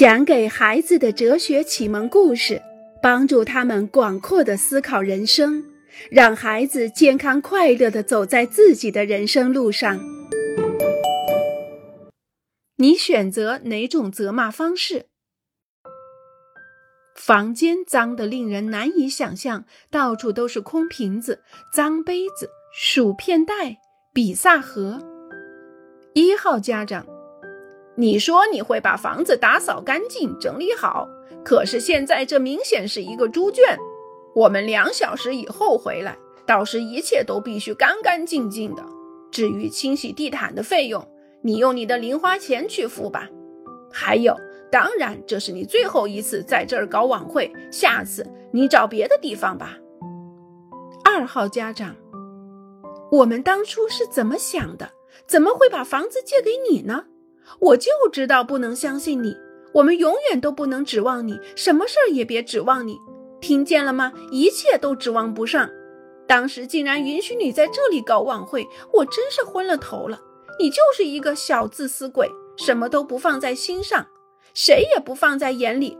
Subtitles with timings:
[0.00, 2.62] 讲给孩子的哲学启蒙故事，
[3.02, 5.62] 帮助他们广阔的思考人生，
[6.10, 10.00] 让孩子健康快乐的走在自己的人生路上。
[12.76, 15.04] 你选择哪种责骂方式？
[17.14, 21.42] 房间脏得令人难以想象，到处都是空瓶子、
[21.74, 23.76] 脏杯子、薯片袋、
[24.14, 24.98] 比萨盒。
[26.14, 27.04] 一号家长。
[28.00, 31.06] 你说你会把房子打扫干净、整理好，
[31.44, 33.78] 可是现在这明显是一个猪圈。
[34.34, 36.16] 我们两小时以后回来，
[36.46, 38.82] 到时一切都必须干干净净的。
[39.30, 41.06] 至于清洗地毯的费用，
[41.42, 43.28] 你用你的零花钱去付吧。
[43.92, 44.34] 还有，
[44.72, 49.76] 当然这是你最后一次在这儿搞晚会，下次你找别的地方吧。
[51.04, 51.94] 二号家长，
[53.12, 54.90] 我们当初是怎么想的？
[55.26, 57.04] 怎么会把房子借给你呢？
[57.58, 59.36] 我就知道不能相信你，
[59.74, 62.96] 我们永远都不能指望你，什么事儿也别指望你，
[63.40, 64.12] 听见了吗？
[64.30, 65.68] 一切都指望不上。
[66.26, 70.20] 当时竟然允许你在这里搞晚会，我真是昏了头了。
[70.60, 74.06] 你就是一个小自私鬼，什么都不放在心上，
[74.54, 75.98] 谁也不放在眼里。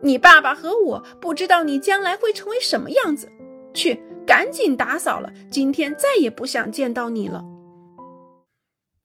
[0.00, 3.28] 你爸爸和我不知道你将来会成为什么样子。
[3.74, 7.44] 去，赶紧打扫了，今天再也不想见到你了。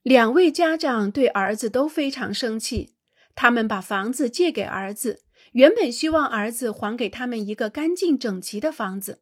[0.04, 2.94] 两位家长对儿子都非常生气，
[3.36, 5.23] 他们把房子借给儿子，
[5.54, 9.22] 原本希望儿子还给他们一个干净整齐的房子。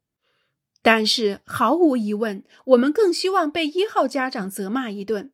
[0.81, 5.31] 但是毫无疑问，我们更希望被一号家长责骂一顿。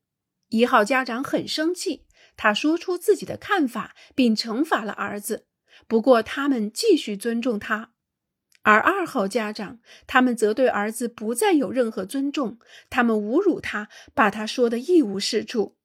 [0.49, 5.45] 一号家长很生气，他说出自己的看法，并惩罚了儿子。
[5.87, 7.91] 不过他们继续尊重他。
[8.67, 15.77] 而二号家长，他们则对儿子不再有任何尊重，他们侮辱他，把他说的一无是处。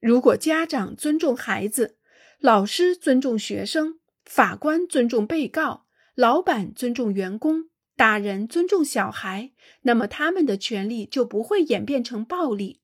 [0.00, 1.98] 如果家长尊重孩子，
[2.38, 5.84] 老师尊重学生，法官尊重被告，
[6.14, 9.52] 老板尊重员工，大人尊重小孩，
[9.82, 12.80] 那么他们的权利就不会演变成暴力，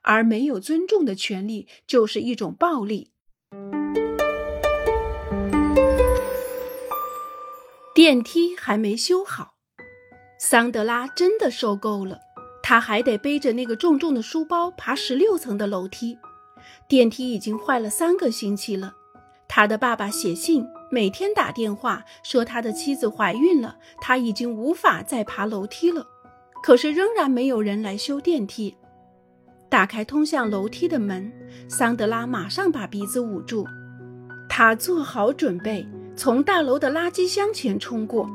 [0.00, 3.12] 而没有尊重的权利就是一种暴力。
[8.06, 9.54] 电梯还没修好，
[10.38, 12.20] 桑德拉真的受够了。
[12.62, 16.16] 他还得背着那个重重的书包爬十六层的楼梯。
[16.88, 18.94] 电梯已经坏了三个星期了。
[19.48, 26.06] 他的爸爸写信，每天打电话说他的妻子怀孕了，他已经无法再爬楼梯了。
[26.62, 28.76] 可是仍然没有人来修电梯。
[29.68, 31.32] 打开通向楼梯的门，
[31.68, 33.66] 桑德拉马上把鼻子捂住，
[34.48, 35.84] 他做好准备。
[36.16, 38.28] 从大楼的垃圾箱前冲过，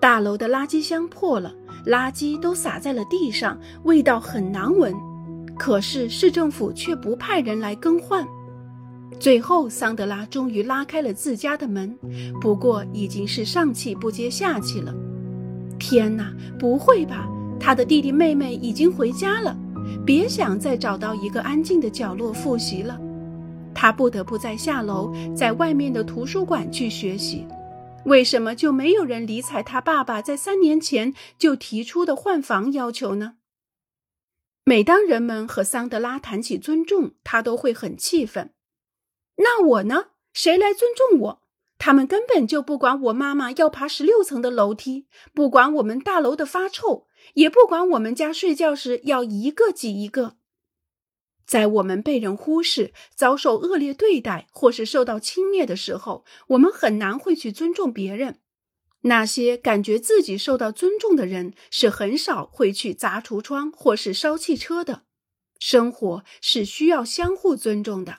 [0.00, 1.52] 大楼的垃圾箱破了，
[1.84, 4.94] 垃圾都洒在了地上，味道很难闻。
[5.58, 8.24] 可是市政府却不派人来更换。
[9.18, 11.98] 最后，桑德拉终于拉开了自家的门，
[12.40, 14.94] 不过已经是上气不接下气了。
[15.80, 17.28] 天哪，不会吧？
[17.58, 19.54] 他的弟弟妹妹已经回家了，
[20.06, 22.98] 别想再找到一个安静的角落复习了。
[23.80, 27.46] 他不得不再下楼，在外面的图书馆去学习。
[28.04, 33.36] 为什么就没有人理睬他爸爸在三年前就提出的换房要求呢？
[34.66, 38.52] 每当人们和桑德拉谈起尊重，他都会很气愤。
[39.36, 40.08] 那我呢？
[40.34, 41.42] 谁来尊重我？
[41.78, 50.36] 他们根本就不管我妈妈要爬十六层的楼梯，不管我们大楼的发臭，也不管我们家睡觉时要一个挤一个。
[51.50, 58.38] 在我们被人忽视、遭受恶劣对待或是受到轻蔑的时候，我们很难会去尊重别人。
[59.00, 65.02] 那些感觉自己受到尊重的人，是很少会去砸橱窗或是烧汽车的。
[65.58, 68.18] 生活是需要相互尊重的。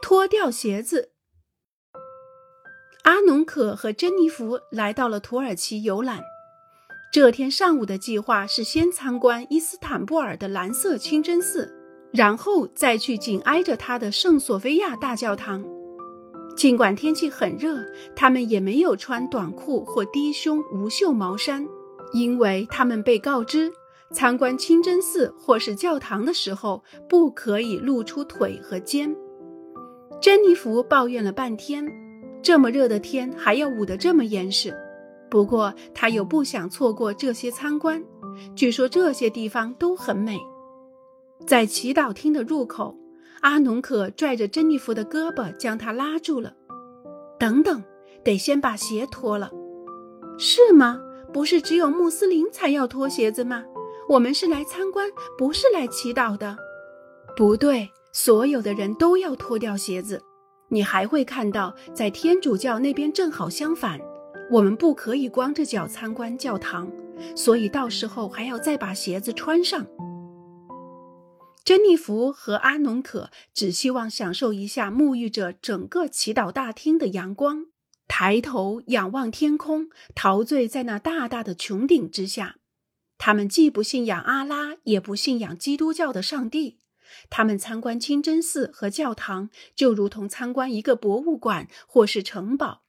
[0.00, 1.10] 脱掉鞋子。
[3.02, 6.22] 阿农可和珍妮弗来到了土耳其游览。
[7.10, 11.74] 这天上午的计划是先参观伊斯坦布尔的蓝色清真寺，
[12.12, 15.64] 然后再去紧挨着它的圣索菲亚大教堂。
[16.54, 17.78] 尽管天气很热，
[18.14, 21.66] 他们也没有穿短裤或低胸无袖毛衫，
[22.12, 23.72] 因为他们被告知
[24.12, 29.16] 参观清真寺或是教堂的时候不可以露出腿和肩。
[30.20, 31.90] 珍妮弗抱怨了半天，
[32.42, 34.76] 这么热的天还要捂得这么严实。
[35.30, 38.02] 不过，他又不想错过这些参观。
[38.54, 40.38] 据说这些地方都很美。
[41.46, 42.96] 在祈祷厅的入口，
[43.40, 46.54] 阿农可拽着珍妮弗的胳膊，将她拉住了。
[47.38, 47.82] 等等，
[48.24, 49.50] 得先把鞋脱了。
[50.38, 51.00] 是吗？
[51.32, 53.64] 不是只有穆斯林才要脱鞋子吗？
[54.08, 56.56] 我们是来参观，不是来祈祷的。
[57.36, 60.22] 不对，所有的人都要脱掉鞋子。
[60.70, 64.00] 你还会看到，在天主教那边正好相反，
[64.50, 66.90] 我们不可以光着脚参观教堂，
[67.36, 69.86] 所以到时候还要再把鞋子穿上。
[71.62, 77.66] 珍妮弗和阿农可只希望享受一下沐浴着整个祈祷大厅的阳光，
[78.06, 82.56] 抬头仰望天空，陶醉在那大大的穹顶之下。
[83.18, 86.78] 他们既不信仰阿拉，也不信仰基督教的上帝。
[87.28, 92.84] 他们参观清真寺和教堂，就如同参观一个博物馆或是城堡。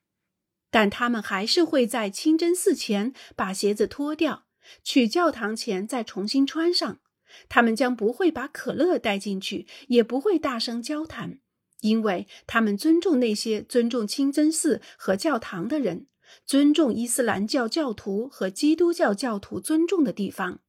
[0.71, 4.45] 但他们还是会在清真寺前把鞋子脱掉，
[4.83, 6.99] 去教堂前再重新穿上。
[7.47, 11.39] 他们将不会把可乐带进去，也不会大声交谈，
[11.81, 16.07] 因为他们尊重那些尊重清真寺和教堂的人。
[16.45, 20.59] 尊重伊斯兰教教徒和基督教教徒尊重的地方，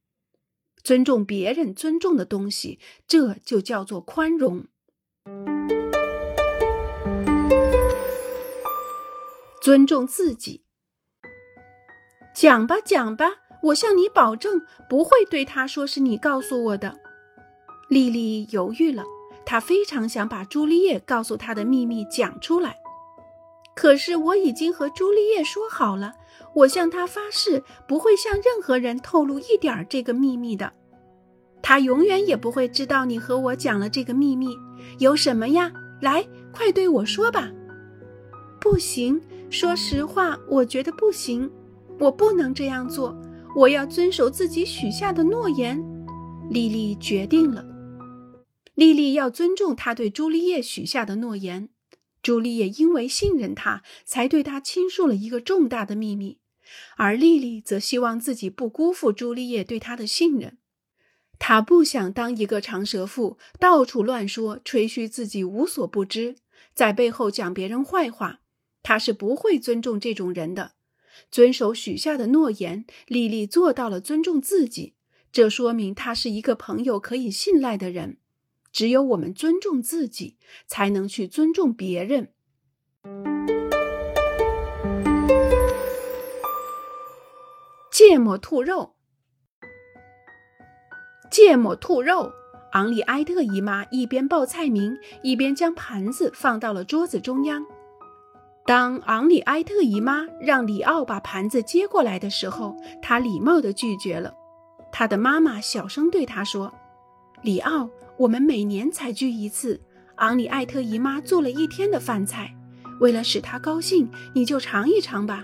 [0.83, 4.65] 尊重别人尊重的东西，这就叫做宽容。
[9.61, 10.63] 尊重自己。
[12.33, 13.27] 讲吧，讲吧，
[13.61, 16.99] 我向你保证，不会对他说是你告诉我的。
[17.87, 19.03] 莉莉犹豫了，
[19.45, 22.77] 她非常想把朱丽叶告诉她的秘密讲出来。
[23.75, 26.13] 可是我已经和朱丽叶说好了，
[26.55, 30.73] 我向她发誓不会向任何人透露一点这个秘密的。
[31.61, 34.57] 她永远也不会知道你和我讲了这个秘密。
[34.97, 35.71] 有什么呀？
[36.01, 37.51] 来，快对我说吧。
[38.59, 39.21] 不行，
[39.51, 41.51] 说实话，我觉得不行。
[41.99, 43.13] 我不能这样做，
[43.53, 45.77] 我要遵守自己许下的诺言。
[46.49, 47.65] 莉莉决定了，
[48.75, 51.67] 莉莉要尊重她对朱丽叶许下的诺言。
[52.23, 56.39] 朱丽叶因为信任他，才对他倾诉了一个重大的秘密，
[56.95, 60.59] 而莉莉则希望自己不辜负朱丽叶对他的信任。
[61.37, 66.37] 她不想当一个长舌妇，到处乱说，吹嘘自己无所不知，
[66.73, 68.39] 在背后讲别人坏话。
[68.83, 70.73] 他是不会尊重这种人的。
[71.29, 74.95] 遵守许下的诺言，莉莉做到了尊重自己，
[75.31, 78.17] 这说明她是一个朋友可以信赖的人。
[78.71, 82.31] 只有我们尊重自己，才能去尊重别人。
[87.91, 88.95] 芥末兔肉，
[91.29, 92.31] 芥末兔肉。
[92.71, 97.65] 昂里埃特姨妈一边报菜名，一边将盘子放到了桌子中央。
[98.65, 104.33] 当昂里埃特姨妈让里奥把盘子接过来的时候，他礼貌地拒绝了。
[104.91, 106.71] 他的妈妈小声对他说
[107.41, 109.81] ：“里奥。”我们每年才聚一次。
[110.17, 112.53] 昂里埃特姨妈做了一天的饭菜，
[112.99, 115.43] 为了使她高兴，你就尝一尝吧。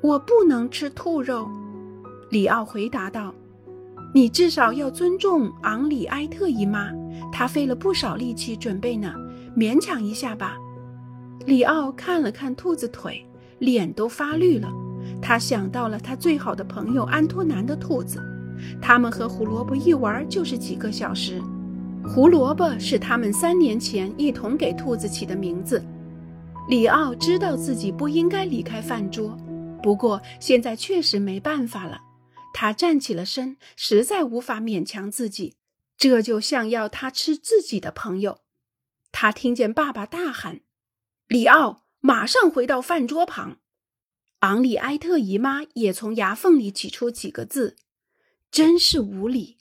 [0.00, 1.46] 我不能吃兔肉，
[2.30, 3.34] 里奥回答道。
[4.14, 6.90] 你至少要尊重昂里埃特姨妈，
[7.30, 9.12] 她费了不少力气准备呢，
[9.54, 10.56] 勉强一下吧。
[11.46, 13.24] 里奥看了看兔子腿，
[13.58, 14.68] 脸都发绿了。
[15.20, 18.22] 他想到了他最好的朋友安托南的兔子。
[18.80, 21.40] 他们和胡萝卜一玩就是几个小时。
[22.04, 25.82] 胡萝卜是他们三年前一同给兔子起的名字。
[26.68, 29.36] 里奥知道自己不应该离开饭桌，
[29.82, 32.00] 不过现在确实没办法了。
[32.52, 35.56] 他站起了身，实在无法勉强自己。
[35.96, 38.40] 这就像要他吃自己的朋友。
[39.12, 40.60] 他听见爸爸大喊
[41.30, 43.58] ：“里奥，马上回到饭桌旁！”
[44.40, 47.76] 昂里埃特姨妈也从牙缝里挤出几个字。
[48.50, 49.58] 真是无理！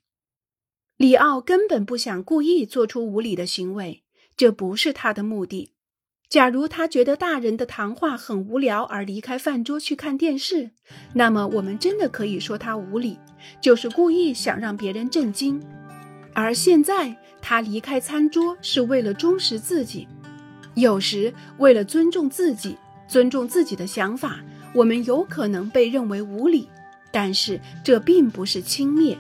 [0.98, 4.02] 里奥根本不想故意做出无理的行为，
[4.36, 5.74] 这不是他的目的。
[6.28, 10.72] 假如他觉得大人的谈话很无聊而离开饭桌去看电视，
[11.14, 13.20] 那么我们真的可以说他无理，
[13.62, 15.62] 就是故意想让别人震惊。
[16.34, 20.08] 而现在他离开餐桌是为了忠实自己。
[20.76, 24.40] 有时为了尊重自己、尊重自己的想法，
[24.74, 26.70] 我们有可能被认为无理。
[27.12, 29.18] 但是这并不是轻蔑。